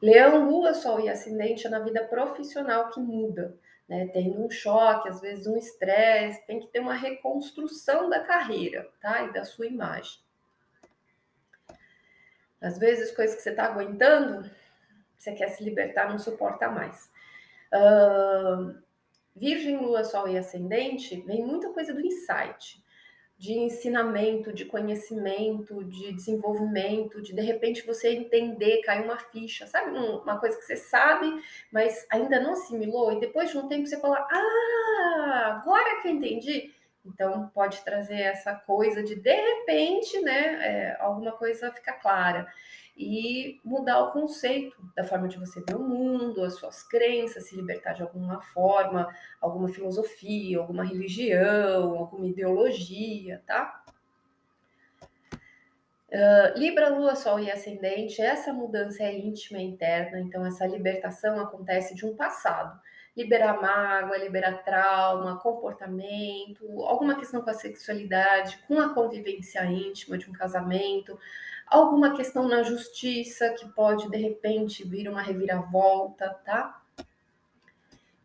Leão, 0.00 0.48
Lua, 0.48 0.74
Sol 0.74 1.00
e 1.00 1.08
Ascendente 1.08 1.66
é 1.66 1.70
na 1.70 1.78
vida 1.78 2.04
profissional 2.04 2.88
que 2.90 3.00
muda 3.00 3.58
né, 3.90 4.06
tendo 4.06 4.40
um 4.40 4.48
choque, 4.48 5.08
às 5.08 5.20
vezes 5.20 5.48
um 5.48 5.56
estresse, 5.56 6.46
tem 6.46 6.60
que 6.60 6.68
ter 6.68 6.78
uma 6.78 6.94
reconstrução 6.94 8.08
da 8.08 8.20
carreira, 8.20 8.88
tá? 9.00 9.24
E 9.24 9.32
da 9.32 9.44
sua 9.44 9.66
imagem. 9.66 10.20
Às 12.60 12.78
vezes, 12.78 13.10
coisas 13.10 13.34
que 13.34 13.42
você 13.42 13.50
está 13.50 13.64
aguentando, 13.64 14.48
você 15.18 15.32
quer 15.32 15.48
se 15.48 15.64
libertar, 15.64 16.08
não 16.08 16.20
suporta 16.20 16.68
mais. 16.68 17.10
Uh, 17.74 18.80
Virgem, 19.34 19.78
Lua, 19.78 20.04
Sol 20.04 20.28
e 20.28 20.38
Ascendente, 20.38 21.20
vem 21.22 21.44
muita 21.44 21.72
coisa 21.72 21.92
do 21.92 22.00
insight 22.00 22.80
de 23.40 23.54
ensinamento, 23.54 24.52
de 24.52 24.66
conhecimento, 24.66 25.82
de 25.82 26.12
desenvolvimento, 26.12 27.22
de 27.22 27.32
de 27.32 27.40
repente 27.40 27.86
você 27.86 28.10
entender, 28.10 28.82
cair 28.82 29.02
uma 29.02 29.16
ficha, 29.16 29.66
sabe? 29.66 29.96
Uma 29.96 30.38
coisa 30.38 30.58
que 30.58 30.62
você 30.62 30.76
sabe, 30.76 31.26
mas 31.72 32.06
ainda 32.12 32.38
não 32.38 32.52
assimilou, 32.52 33.10
e 33.12 33.18
depois 33.18 33.50
de 33.50 33.56
um 33.56 33.66
tempo 33.66 33.86
você 33.86 33.98
fala: 33.98 34.28
Ah, 34.30 35.62
agora 35.62 36.02
que 36.02 36.08
eu 36.08 36.12
entendi. 36.12 36.70
Então 37.02 37.50
pode 37.54 37.82
trazer 37.82 38.20
essa 38.20 38.54
coisa 38.54 39.02
de 39.02 39.14
de 39.14 39.34
repente, 39.34 40.20
né? 40.20 40.58
É, 40.60 40.96
alguma 41.00 41.32
coisa 41.32 41.72
fica 41.72 41.94
clara 41.94 42.46
e 43.00 43.58
mudar 43.64 43.98
o 44.00 44.12
conceito 44.12 44.76
da 44.94 45.02
forma 45.02 45.26
de 45.26 45.38
você 45.38 45.62
ver 45.62 45.74
o 45.74 45.82
mundo, 45.82 46.44
as 46.44 46.54
suas 46.54 46.82
crenças, 46.82 47.48
se 47.48 47.56
libertar 47.56 47.94
de 47.94 48.02
alguma 48.02 48.42
forma, 48.42 49.08
alguma 49.40 49.68
filosofia, 49.68 50.58
alguma 50.58 50.84
religião, 50.84 51.96
alguma 51.96 52.26
ideologia, 52.26 53.42
tá? 53.46 53.82
Uh, 56.10 56.58
Libra, 56.58 56.90
Lua, 56.90 57.14
Sol 57.14 57.40
e 57.40 57.50
Ascendente, 57.50 58.20
essa 58.20 58.52
mudança 58.52 59.02
é 59.04 59.16
íntima 59.16 59.60
e 59.60 59.64
interna, 59.64 60.20
então 60.20 60.44
essa 60.44 60.66
libertação 60.66 61.40
acontece 61.40 61.94
de 61.94 62.04
um 62.04 62.14
passado. 62.14 62.78
Liberar 63.20 63.60
mágoa, 63.60 64.16
liberar 64.16 64.64
trauma, 64.64 65.38
comportamento, 65.38 66.82
alguma 66.84 67.14
questão 67.14 67.42
com 67.42 67.50
a 67.50 67.54
sexualidade, 67.54 68.58
com 68.66 68.80
a 68.80 68.94
convivência 68.94 69.62
íntima 69.66 70.16
de 70.16 70.28
um 70.28 70.32
casamento, 70.32 71.18
alguma 71.66 72.16
questão 72.16 72.48
na 72.48 72.62
justiça 72.62 73.50
que 73.50 73.68
pode 73.68 74.08
de 74.10 74.16
repente 74.16 74.88
vir 74.88 75.06
uma 75.06 75.20
reviravolta, 75.20 76.30
tá? 76.44 76.80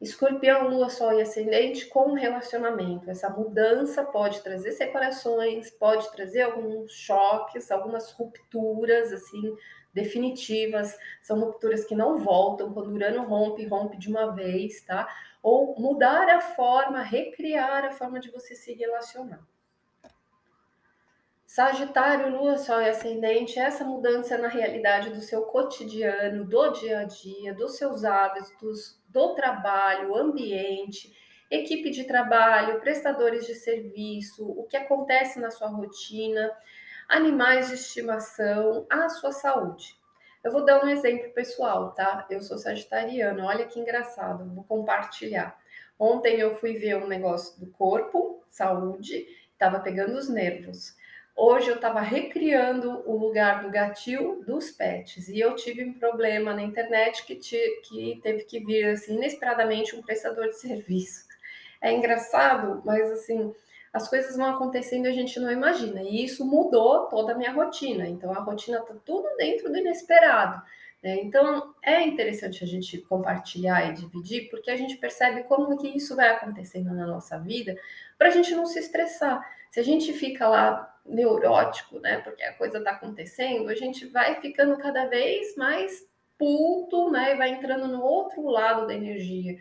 Escorpião, 0.02 0.70
Lua, 0.70 0.90
Sol 0.90 1.14
e 1.14 1.22
Ascendente 1.22 1.88
com 1.88 2.14
relacionamento. 2.14 3.10
Essa 3.10 3.30
mudança 3.30 4.04
pode 4.04 4.42
trazer 4.42 4.72
separações, 4.72 5.72
pode 5.72 6.10
trazer 6.12 6.44
alguns 6.44 6.92
choques, 6.92 7.72
algumas 7.72 8.12
rupturas, 8.12 9.12
assim, 9.12 9.56
definitivas. 9.96 10.96
São 11.22 11.40
rupturas 11.40 11.86
que 11.86 11.96
não 11.96 12.18
voltam. 12.18 12.74
Quando 12.74 12.92
Urano 12.92 13.24
rompe, 13.24 13.66
rompe 13.66 13.98
de 13.98 14.10
uma 14.10 14.36
vez, 14.36 14.82
tá? 14.82 15.08
Ou 15.42 15.80
mudar 15.80 16.30
a 16.30 16.42
forma, 16.42 17.02
recriar 17.02 17.86
a 17.86 17.92
forma 17.92 18.20
de 18.20 18.30
você 18.30 18.54
se 18.54 18.74
relacionar. 18.74 19.42
Sagitário, 21.48 22.38
Lua, 22.38 22.58
Sol 22.58 22.82
e 22.82 22.90
Ascendente, 22.90 23.58
essa 23.58 23.86
mudança 23.86 24.38
na 24.38 24.50
realidade 24.50 25.12
do 25.12 25.22
seu 25.22 25.44
cotidiano, 25.44 26.44
do 26.44 26.72
dia 26.74 27.00
a 27.00 27.04
dia, 27.06 27.54
dos 27.54 27.78
seus 27.78 28.04
hábitos, 28.04 29.00
do 29.08 29.34
trabalho, 29.36 30.18
ambiente, 30.18 31.16
equipe 31.50 31.92
de 31.92 32.04
trabalho, 32.04 32.82
prestadores 32.82 33.46
de 33.46 33.56
serviço, 33.56 34.46
o 34.46 34.64
que 34.64 34.76
acontece 34.76 35.40
na 35.40 35.50
sua 35.50 35.70
rotina, 35.70 36.52
animais 37.08 37.70
de 37.70 37.76
estimação, 37.76 38.86
a 38.90 39.10
sua 39.10 39.32
saúde. 39.32 39.98
Eu 40.44 40.52
vou 40.52 40.64
dar 40.64 40.84
um 40.84 40.88
exemplo 40.88 41.32
pessoal, 41.34 41.92
tá? 41.92 42.26
Eu 42.30 42.42
sou 42.42 42.58
sagitariana, 42.58 43.46
olha 43.46 43.66
que 43.66 43.80
engraçado, 43.80 44.54
vou 44.54 44.64
compartilhar. 44.64 45.58
Ontem 45.98 46.40
eu 46.40 46.56
fui 46.56 46.74
ver 46.74 46.98
um 46.98 47.08
negócio 47.08 47.60
do 47.60 47.68
corpo, 47.72 48.44
saúde, 48.50 49.26
estava 49.54 49.80
pegando 49.80 50.18
os 50.18 50.30
nervos. 50.30 50.96
Hoje 51.36 51.70
eu 51.70 51.76
estava 51.76 52.00
recriando 52.00 53.04
o 53.10 53.18
lugar 53.18 53.62
do 53.64 53.70
gatil 53.70 54.42
dos 54.46 54.72
pets 54.72 55.28
e 55.28 55.40
eu 55.40 55.56
tive 55.56 55.84
um 55.84 55.94
problema 55.94 56.54
na 56.54 56.62
internet 56.62 57.26
que, 57.26 57.36
te, 57.36 57.58
que 57.84 58.20
teve 58.24 58.44
que 58.44 58.60
vir 58.64 58.86
assim, 58.86 59.16
inesperadamente 59.16 59.96
um 59.96 60.02
prestador 60.02 60.48
de 60.48 60.58
serviço. 60.58 61.26
É 61.82 61.92
engraçado, 61.92 62.82
mas 62.86 63.12
assim, 63.12 63.54
as 63.96 64.10
coisas 64.10 64.36
vão 64.36 64.48
acontecendo 64.48 65.06
e 65.06 65.10
a 65.10 65.14
gente 65.14 65.40
não 65.40 65.50
imagina. 65.50 66.02
E 66.04 66.26
isso 66.26 66.46
mudou 66.46 67.06
toda 67.06 67.32
a 67.32 67.38
minha 67.38 67.54
rotina. 67.54 68.06
Então 68.06 68.30
a 68.34 68.42
rotina 68.42 68.80
está 68.80 68.94
tudo 69.06 69.26
dentro 69.38 69.72
do 69.72 69.78
inesperado. 69.78 70.62
Né? 71.02 71.22
Então 71.22 71.74
é 71.82 72.02
interessante 72.02 72.62
a 72.62 72.68
gente 72.68 72.98
compartilhar 72.98 73.90
e 73.90 73.94
dividir, 73.94 74.50
porque 74.50 74.70
a 74.70 74.76
gente 74.76 74.98
percebe 74.98 75.44
como 75.44 75.78
que 75.78 75.88
isso 75.88 76.14
vai 76.14 76.28
acontecendo 76.28 76.94
na 76.94 77.08
nossa 77.08 77.40
vida, 77.40 77.80
para 78.18 78.28
a 78.28 78.32
gente 78.32 78.54
não 78.54 78.66
se 78.66 78.80
estressar. 78.80 79.42
Se 79.72 79.80
a 79.80 79.84
gente 79.84 80.12
fica 80.12 80.46
lá 80.46 80.94
neurótico, 81.06 81.98
né? 82.00 82.18
Porque 82.18 82.44
a 82.44 82.54
coisa 82.54 82.80
está 82.80 82.92
acontecendo, 82.92 83.70
a 83.70 83.76
gente 83.76 84.08
vai 84.08 84.42
ficando 84.42 84.78
cada 84.78 85.06
vez 85.06 85.56
mais 85.56 86.06
puto, 86.38 87.10
né? 87.12 87.34
E 87.34 87.38
vai 87.38 87.52
entrando 87.52 87.88
no 87.88 88.02
outro 88.02 88.46
lado 88.46 88.88
da 88.88 88.94
energia. 88.94 89.58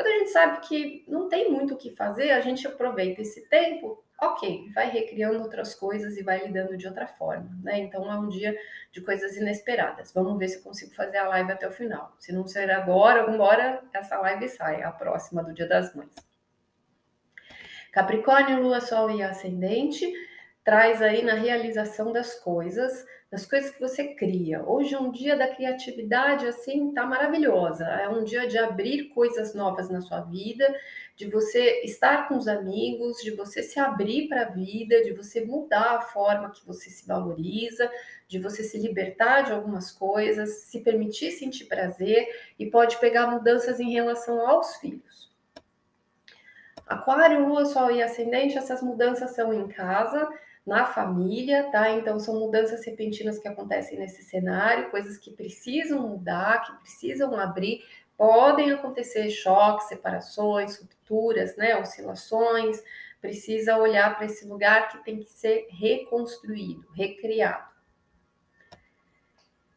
Quando 0.00 0.14
a 0.14 0.18
gente 0.18 0.30
sabe 0.30 0.60
que 0.66 1.04
não 1.06 1.28
tem 1.28 1.50
muito 1.50 1.74
o 1.74 1.76
que 1.76 1.90
fazer, 1.90 2.30
a 2.30 2.40
gente 2.40 2.66
aproveita 2.66 3.20
esse 3.20 3.46
tempo, 3.50 4.02
ok, 4.18 4.72
vai 4.74 4.88
recriando 4.88 5.42
outras 5.42 5.74
coisas 5.74 6.16
e 6.16 6.22
vai 6.22 6.42
lidando 6.42 6.74
de 6.74 6.88
outra 6.88 7.06
forma, 7.06 7.50
né? 7.62 7.80
Então 7.80 8.10
é 8.10 8.18
um 8.18 8.26
dia 8.26 8.58
de 8.90 9.02
coisas 9.02 9.36
inesperadas. 9.36 10.10
Vamos 10.14 10.38
ver 10.38 10.48
se 10.48 10.62
consigo 10.62 10.94
fazer 10.94 11.18
a 11.18 11.28
live 11.28 11.52
até 11.52 11.68
o 11.68 11.70
final. 11.70 12.16
Se 12.18 12.32
não 12.32 12.46
ser 12.46 12.70
agora, 12.70 13.30
embora 13.30 13.82
essa 13.92 14.18
live 14.20 14.48
saia, 14.48 14.88
a 14.88 14.90
próxima 14.90 15.42
do 15.42 15.52
Dia 15.52 15.68
das 15.68 15.94
Mães. 15.94 16.14
Capricórnio, 17.92 18.62
Lua, 18.62 18.80
Sol 18.80 19.10
e 19.10 19.22
Ascendente 19.22 20.10
traz 20.64 21.00
aí 21.00 21.22
na 21.22 21.34
realização 21.34 22.12
das 22.12 22.34
coisas, 22.34 23.04
das 23.30 23.46
coisas 23.46 23.70
que 23.70 23.80
você 23.80 24.14
cria. 24.14 24.62
Hoje 24.62 24.94
é 24.94 24.98
um 24.98 25.10
dia 25.10 25.36
da 25.36 25.48
criatividade, 25.48 26.46
assim, 26.46 26.92
tá 26.92 27.06
maravilhosa. 27.06 27.84
É 27.84 28.08
um 28.08 28.24
dia 28.24 28.46
de 28.46 28.58
abrir 28.58 29.08
coisas 29.10 29.54
novas 29.54 29.88
na 29.88 30.00
sua 30.00 30.20
vida, 30.22 30.74
de 31.16 31.28
você 31.30 31.82
estar 31.84 32.28
com 32.28 32.36
os 32.36 32.48
amigos, 32.48 33.18
de 33.22 33.30
você 33.30 33.62
se 33.62 33.78
abrir 33.78 34.28
para 34.28 34.42
a 34.42 34.50
vida, 34.50 35.02
de 35.02 35.12
você 35.12 35.44
mudar 35.44 35.96
a 35.96 36.00
forma 36.00 36.50
que 36.50 36.66
você 36.66 36.90
se 36.90 37.06
valoriza, 37.06 37.90
de 38.26 38.38
você 38.38 38.62
se 38.62 38.78
libertar 38.78 39.42
de 39.42 39.52
algumas 39.52 39.90
coisas, 39.92 40.62
se 40.62 40.80
permitir 40.80 41.30
sentir 41.30 41.66
prazer 41.66 42.28
e 42.58 42.66
pode 42.66 42.98
pegar 42.98 43.28
mudanças 43.28 43.80
em 43.80 43.92
relação 43.92 44.46
aos 44.46 44.76
filhos. 44.76 45.29
Aquário, 46.90 47.46
Lua, 47.46 47.64
Sol 47.66 47.92
e 47.92 48.02
Ascendente, 48.02 48.58
essas 48.58 48.82
mudanças 48.82 49.30
são 49.30 49.54
em 49.54 49.68
casa, 49.68 50.28
na 50.66 50.84
família, 50.84 51.70
tá? 51.70 51.88
Então 51.90 52.18
são 52.18 52.40
mudanças 52.40 52.84
repentinas 52.84 53.38
que 53.38 53.46
acontecem 53.46 53.96
nesse 53.96 54.24
cenário, 54.24 54.90
coisas 54.90 55.16
que 55.16 55.30
precisam 55.30 56.08
mudar, 56.08 56.64
que 56.64 56.72
precisam 56.80 57.36
abrir. 57.36 57.84
Podem 58.16 58.72
acontecer 58.72 59.30
choques, 59.30 59.86
separações, 59.86 60.80
rupturas, 60.80 61.56
né, 61.56 61.76
oscilações. 61.76 62.82
Precisa 63.20 63.76
olhar 63.76 64.16
para 64.16 64.26
esse 64.26 64.44
lugar 64.44 64.88
que 64.88 65.04
tem 65.04 65.20
que 65.20 65.30
ser 65.30 65.68
reconstruído, 65.70 66.88
recriado. 66.92 67.70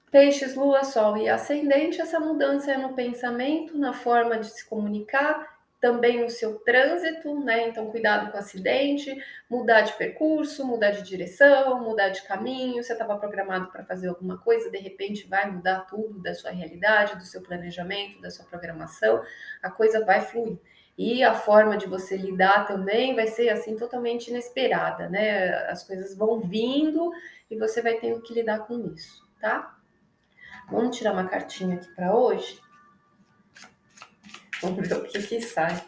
Peixes, 0.09 0.55
lua, 0.55 0.83
sol 0.83 1.15
e 1.17 1.29
ascendente, 1.29 2.01
essa 2.01 2.19
mudança 2.19 2.71
é 2.71 2.77
no 2.77 2.93
pensamento, 2.93 3.77
na 3.77 3.93
forma 3.93 4.39
de 4.39 4.49
se 4.49 4.67
comunicar 4.67 5.52
também 5.83 6.23
no 6.23 6.29
seu 6.29 6.59
trânsito, 6.59 7.37
né? 7.43 7.67
Então, 7.67 7.91
cuidado 7.91 8.31
com 8.31 8.37
o 8.37 8.39
acidente, 8.39 9.13
mudar 9.49 9.81
de 9.81 9.91
percurso, 9.97 10.65
mudar 10.65 10.91
de 10.91 11.03
direção, 11.03 11.83
mudar 11.83 12.07
de 12.07 12.21
caminho. 12.21 12.81
Você 12.81 12.93
estava 12.93 13.17
programado 13.17 13.69
para 13.69 13.83
fazer 13.83 14.07
alguma 14.07 14.37
coisa, 14.37 14.71
de 14.71 14.77
repente 14.77 15.27
vai 15.27 15.51
mudar 15.51 15.81
tudo 15.81 16.21
da 16.21 16.33
sua 16.33 16.51
realidade, 16.51 17.17
do 17.17 17.25
seu 17.25 17.41
planejamento, 17.41 18.21
da 18.21 18.31
sua 18.31 18.45
programação, 18.45 19.21
a 19.61 19.69
coisa 19.69 20.05
vai 20.05 20.21
fluir. 20.21 20.57
E 20.97 21.21
a 21.21 21.33
forma 21.33 21.75
de 21.75 21.85
você 21.85 22.15
lidar 22.15 22.65
também 22.65 23.13
vai 23.13 23.27
ser 23.27 23.49
assim 23.49 23.75
totalmente 23.75 24.29
inesperada, 24.29 25.09
né? 25.09 25.53
As 25.67 25.83
coisas 25.83 26.15
vão 26.15 26.39
vindo 26.39 27.11
e 27.51 27.57
você 27.57 27.81
vai 27.81 27.95
tendo 27.95 28.21
que 28.21 28.33
lidar 28.33 28.59
com 28.59 28.79
isso, 28.95 29.27
tá? 29.41 29.77
Vamos 30.71 30.95
tirar 30.95 31.11
uma 31.11 31.27
cartinha 31.27 31.75
aqui 31.75 31.93
para 31.93 32.15
hoje? 32.15 32.62
Vamos 34.63 34.87
ver 34.87 34.95
o 34.95 35.03
que, 35.03 35.21
que 35.21 35.41
sai. 35.41 35.79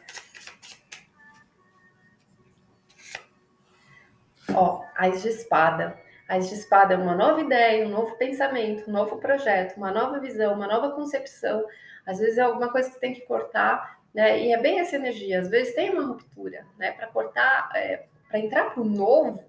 Ó, 4.54 4.84
Ais 4.96 5.22
de 5.22 5.30
Espada. 5.30 5.98
A 6.28 6.40
espada 6.40 6.96
é 6.96 6.98
uma 6.98 7.16
nova 7.16 7.40
ideia, 7.40 7.86
um 7.86 7.90
novo 7.90 8.18
pensamento, 8.18 8.90
um 8.90 8.94
novo 8.94 9.18
projeto, 9.18 9.78
uma 9.78 9.92
nova 9.92 10.20
visão, 10.20 10.56
uma 10.56 10.68
nova 10.68 10.92
concepção. 10.92 11.64
Às 12.06 12.20
vezes 12.20 12.38
é 12.38 12.42
alguma 12.42 12.70
coisa 12.72 12.90
que 12.90 13.00
tem 13.00 13.14
que 13.14 13.22
cortar, 13.22 14.00
né? 14.14 14.40
E 14.42 14.52
é 14.52 14.58
bem 14.58 14.80
essa 14.80 14.96
energia. 14.96 15.40
Às 15.40 15.50
vezes 15.50 15.76
tem 15.76 15.92
uma 15.92 16.06
ruptura, 16.08 16.66
né? 16.78 16.92
Para 16.92 17.08
cortar, 17.08 17.70
é, 17.76 18.06
para 18.28 18.40
entrar 18.40 18.72
para 18.72 18.82
o 18.82 18.86
novo, 18.86 19.44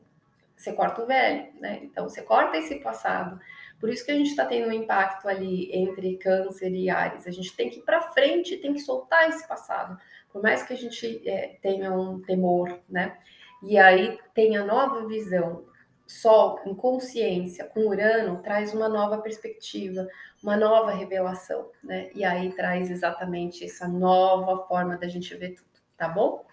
você 0.54 0.72
corta 0.72 1.02
o 1.02 1.06
velho, 1.06 1.48
né? 1.60 1.80
Então 1.82 2.08
você 2.08 2.22
corta 2.22 2.58
esse 2.58 2.76
passado. 2.76 3.40
Por 3.78 3.90
isso 3.90 4.04
que 4.04 4.10
a 4.10 4.14
gente 4.14 4.30
está 4.30 4.46
tendo 4.46 4.68
um 4.68 4.72
impacto 4.72 5.28
ali 5.28 5.70
entre 5.72 6.16
câncer 6.16 6.72
e 6.72 6.88
Ares. 6.88 7.26
A 7.26 7.30
gente 7.30 7.54
tem 7.54 7.68
que 7.68 7.78
ir 7.78 7.82
para 7.82 8.00
frente, 8.12 8.56
tem 8.56 8.72
que 8.72 8.80
soltar 8.80 9.28
esse 9.28 9.46
passado. 9.46 9.98
Por 10.32 10.42
mais 10.42 10.62
que 10.62 10.72
a 10.72 10.76
gente 10.76 11.28
é, 11.28 11.58
tenha 11.60 11.92
um 11.92 12.20
temor, 12.20 12.80
né? 12.88 13.18
E 13.62 13.78
aí 13.78 14.18
tem 14.34 14.56
a 14.56 14.64
nova 14.64 15.06
visão. 15.06 15.64
Sol 16.06 16.60
em 16.64 16.74
consciência 16.74 17.64
com 17.64 17.88
Urano 17.88 18.40
traz 18.40 18.72
uma 18.72 18.88
nova 18.88 19.18
perspectiva, 19.18 20.06
uma 20.40 20.56
nova 20.56 20.92
revelação, 20.92 21.70
né? 21.82 22.10
E 22.14 22.24
aí 22.24 22.52
traz 22.52 22.90
exatamente 22.90 23.64
essa 23.64 23.88
nova 23.88 24.66
forma 24.68 24.96
da 24.96 25.08
gente 25.08 25.34
ver 25.34 25.54
tudo, 25.54 25.68
tá 25.96 26.08
bom? 26.08 26.46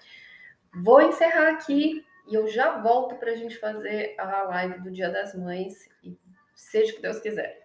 Vou 0.73 1.01
encerrar 1.01 1.51
aqui 1.51 2.03
e 2.27 2.33
eu 2.33 2.47
já 2.47 2.79
volto 2.79 3.15
para 3.15 3.31
a 3.31 3.35
gente 3.35 3.55
fazer 3.59 4.15
a 4.17 4.43
live 4.43 4.81
do 4.81 4.89
Dia 4.89 5.11
das 5.11 5.35
Mães 5.35 5.87
e 6.03 6.17
seja 6.63 6.91
o 6.93 6.95
que 6.95 7.01
Deus 7.01 7.19
quiser. 7.19 7.62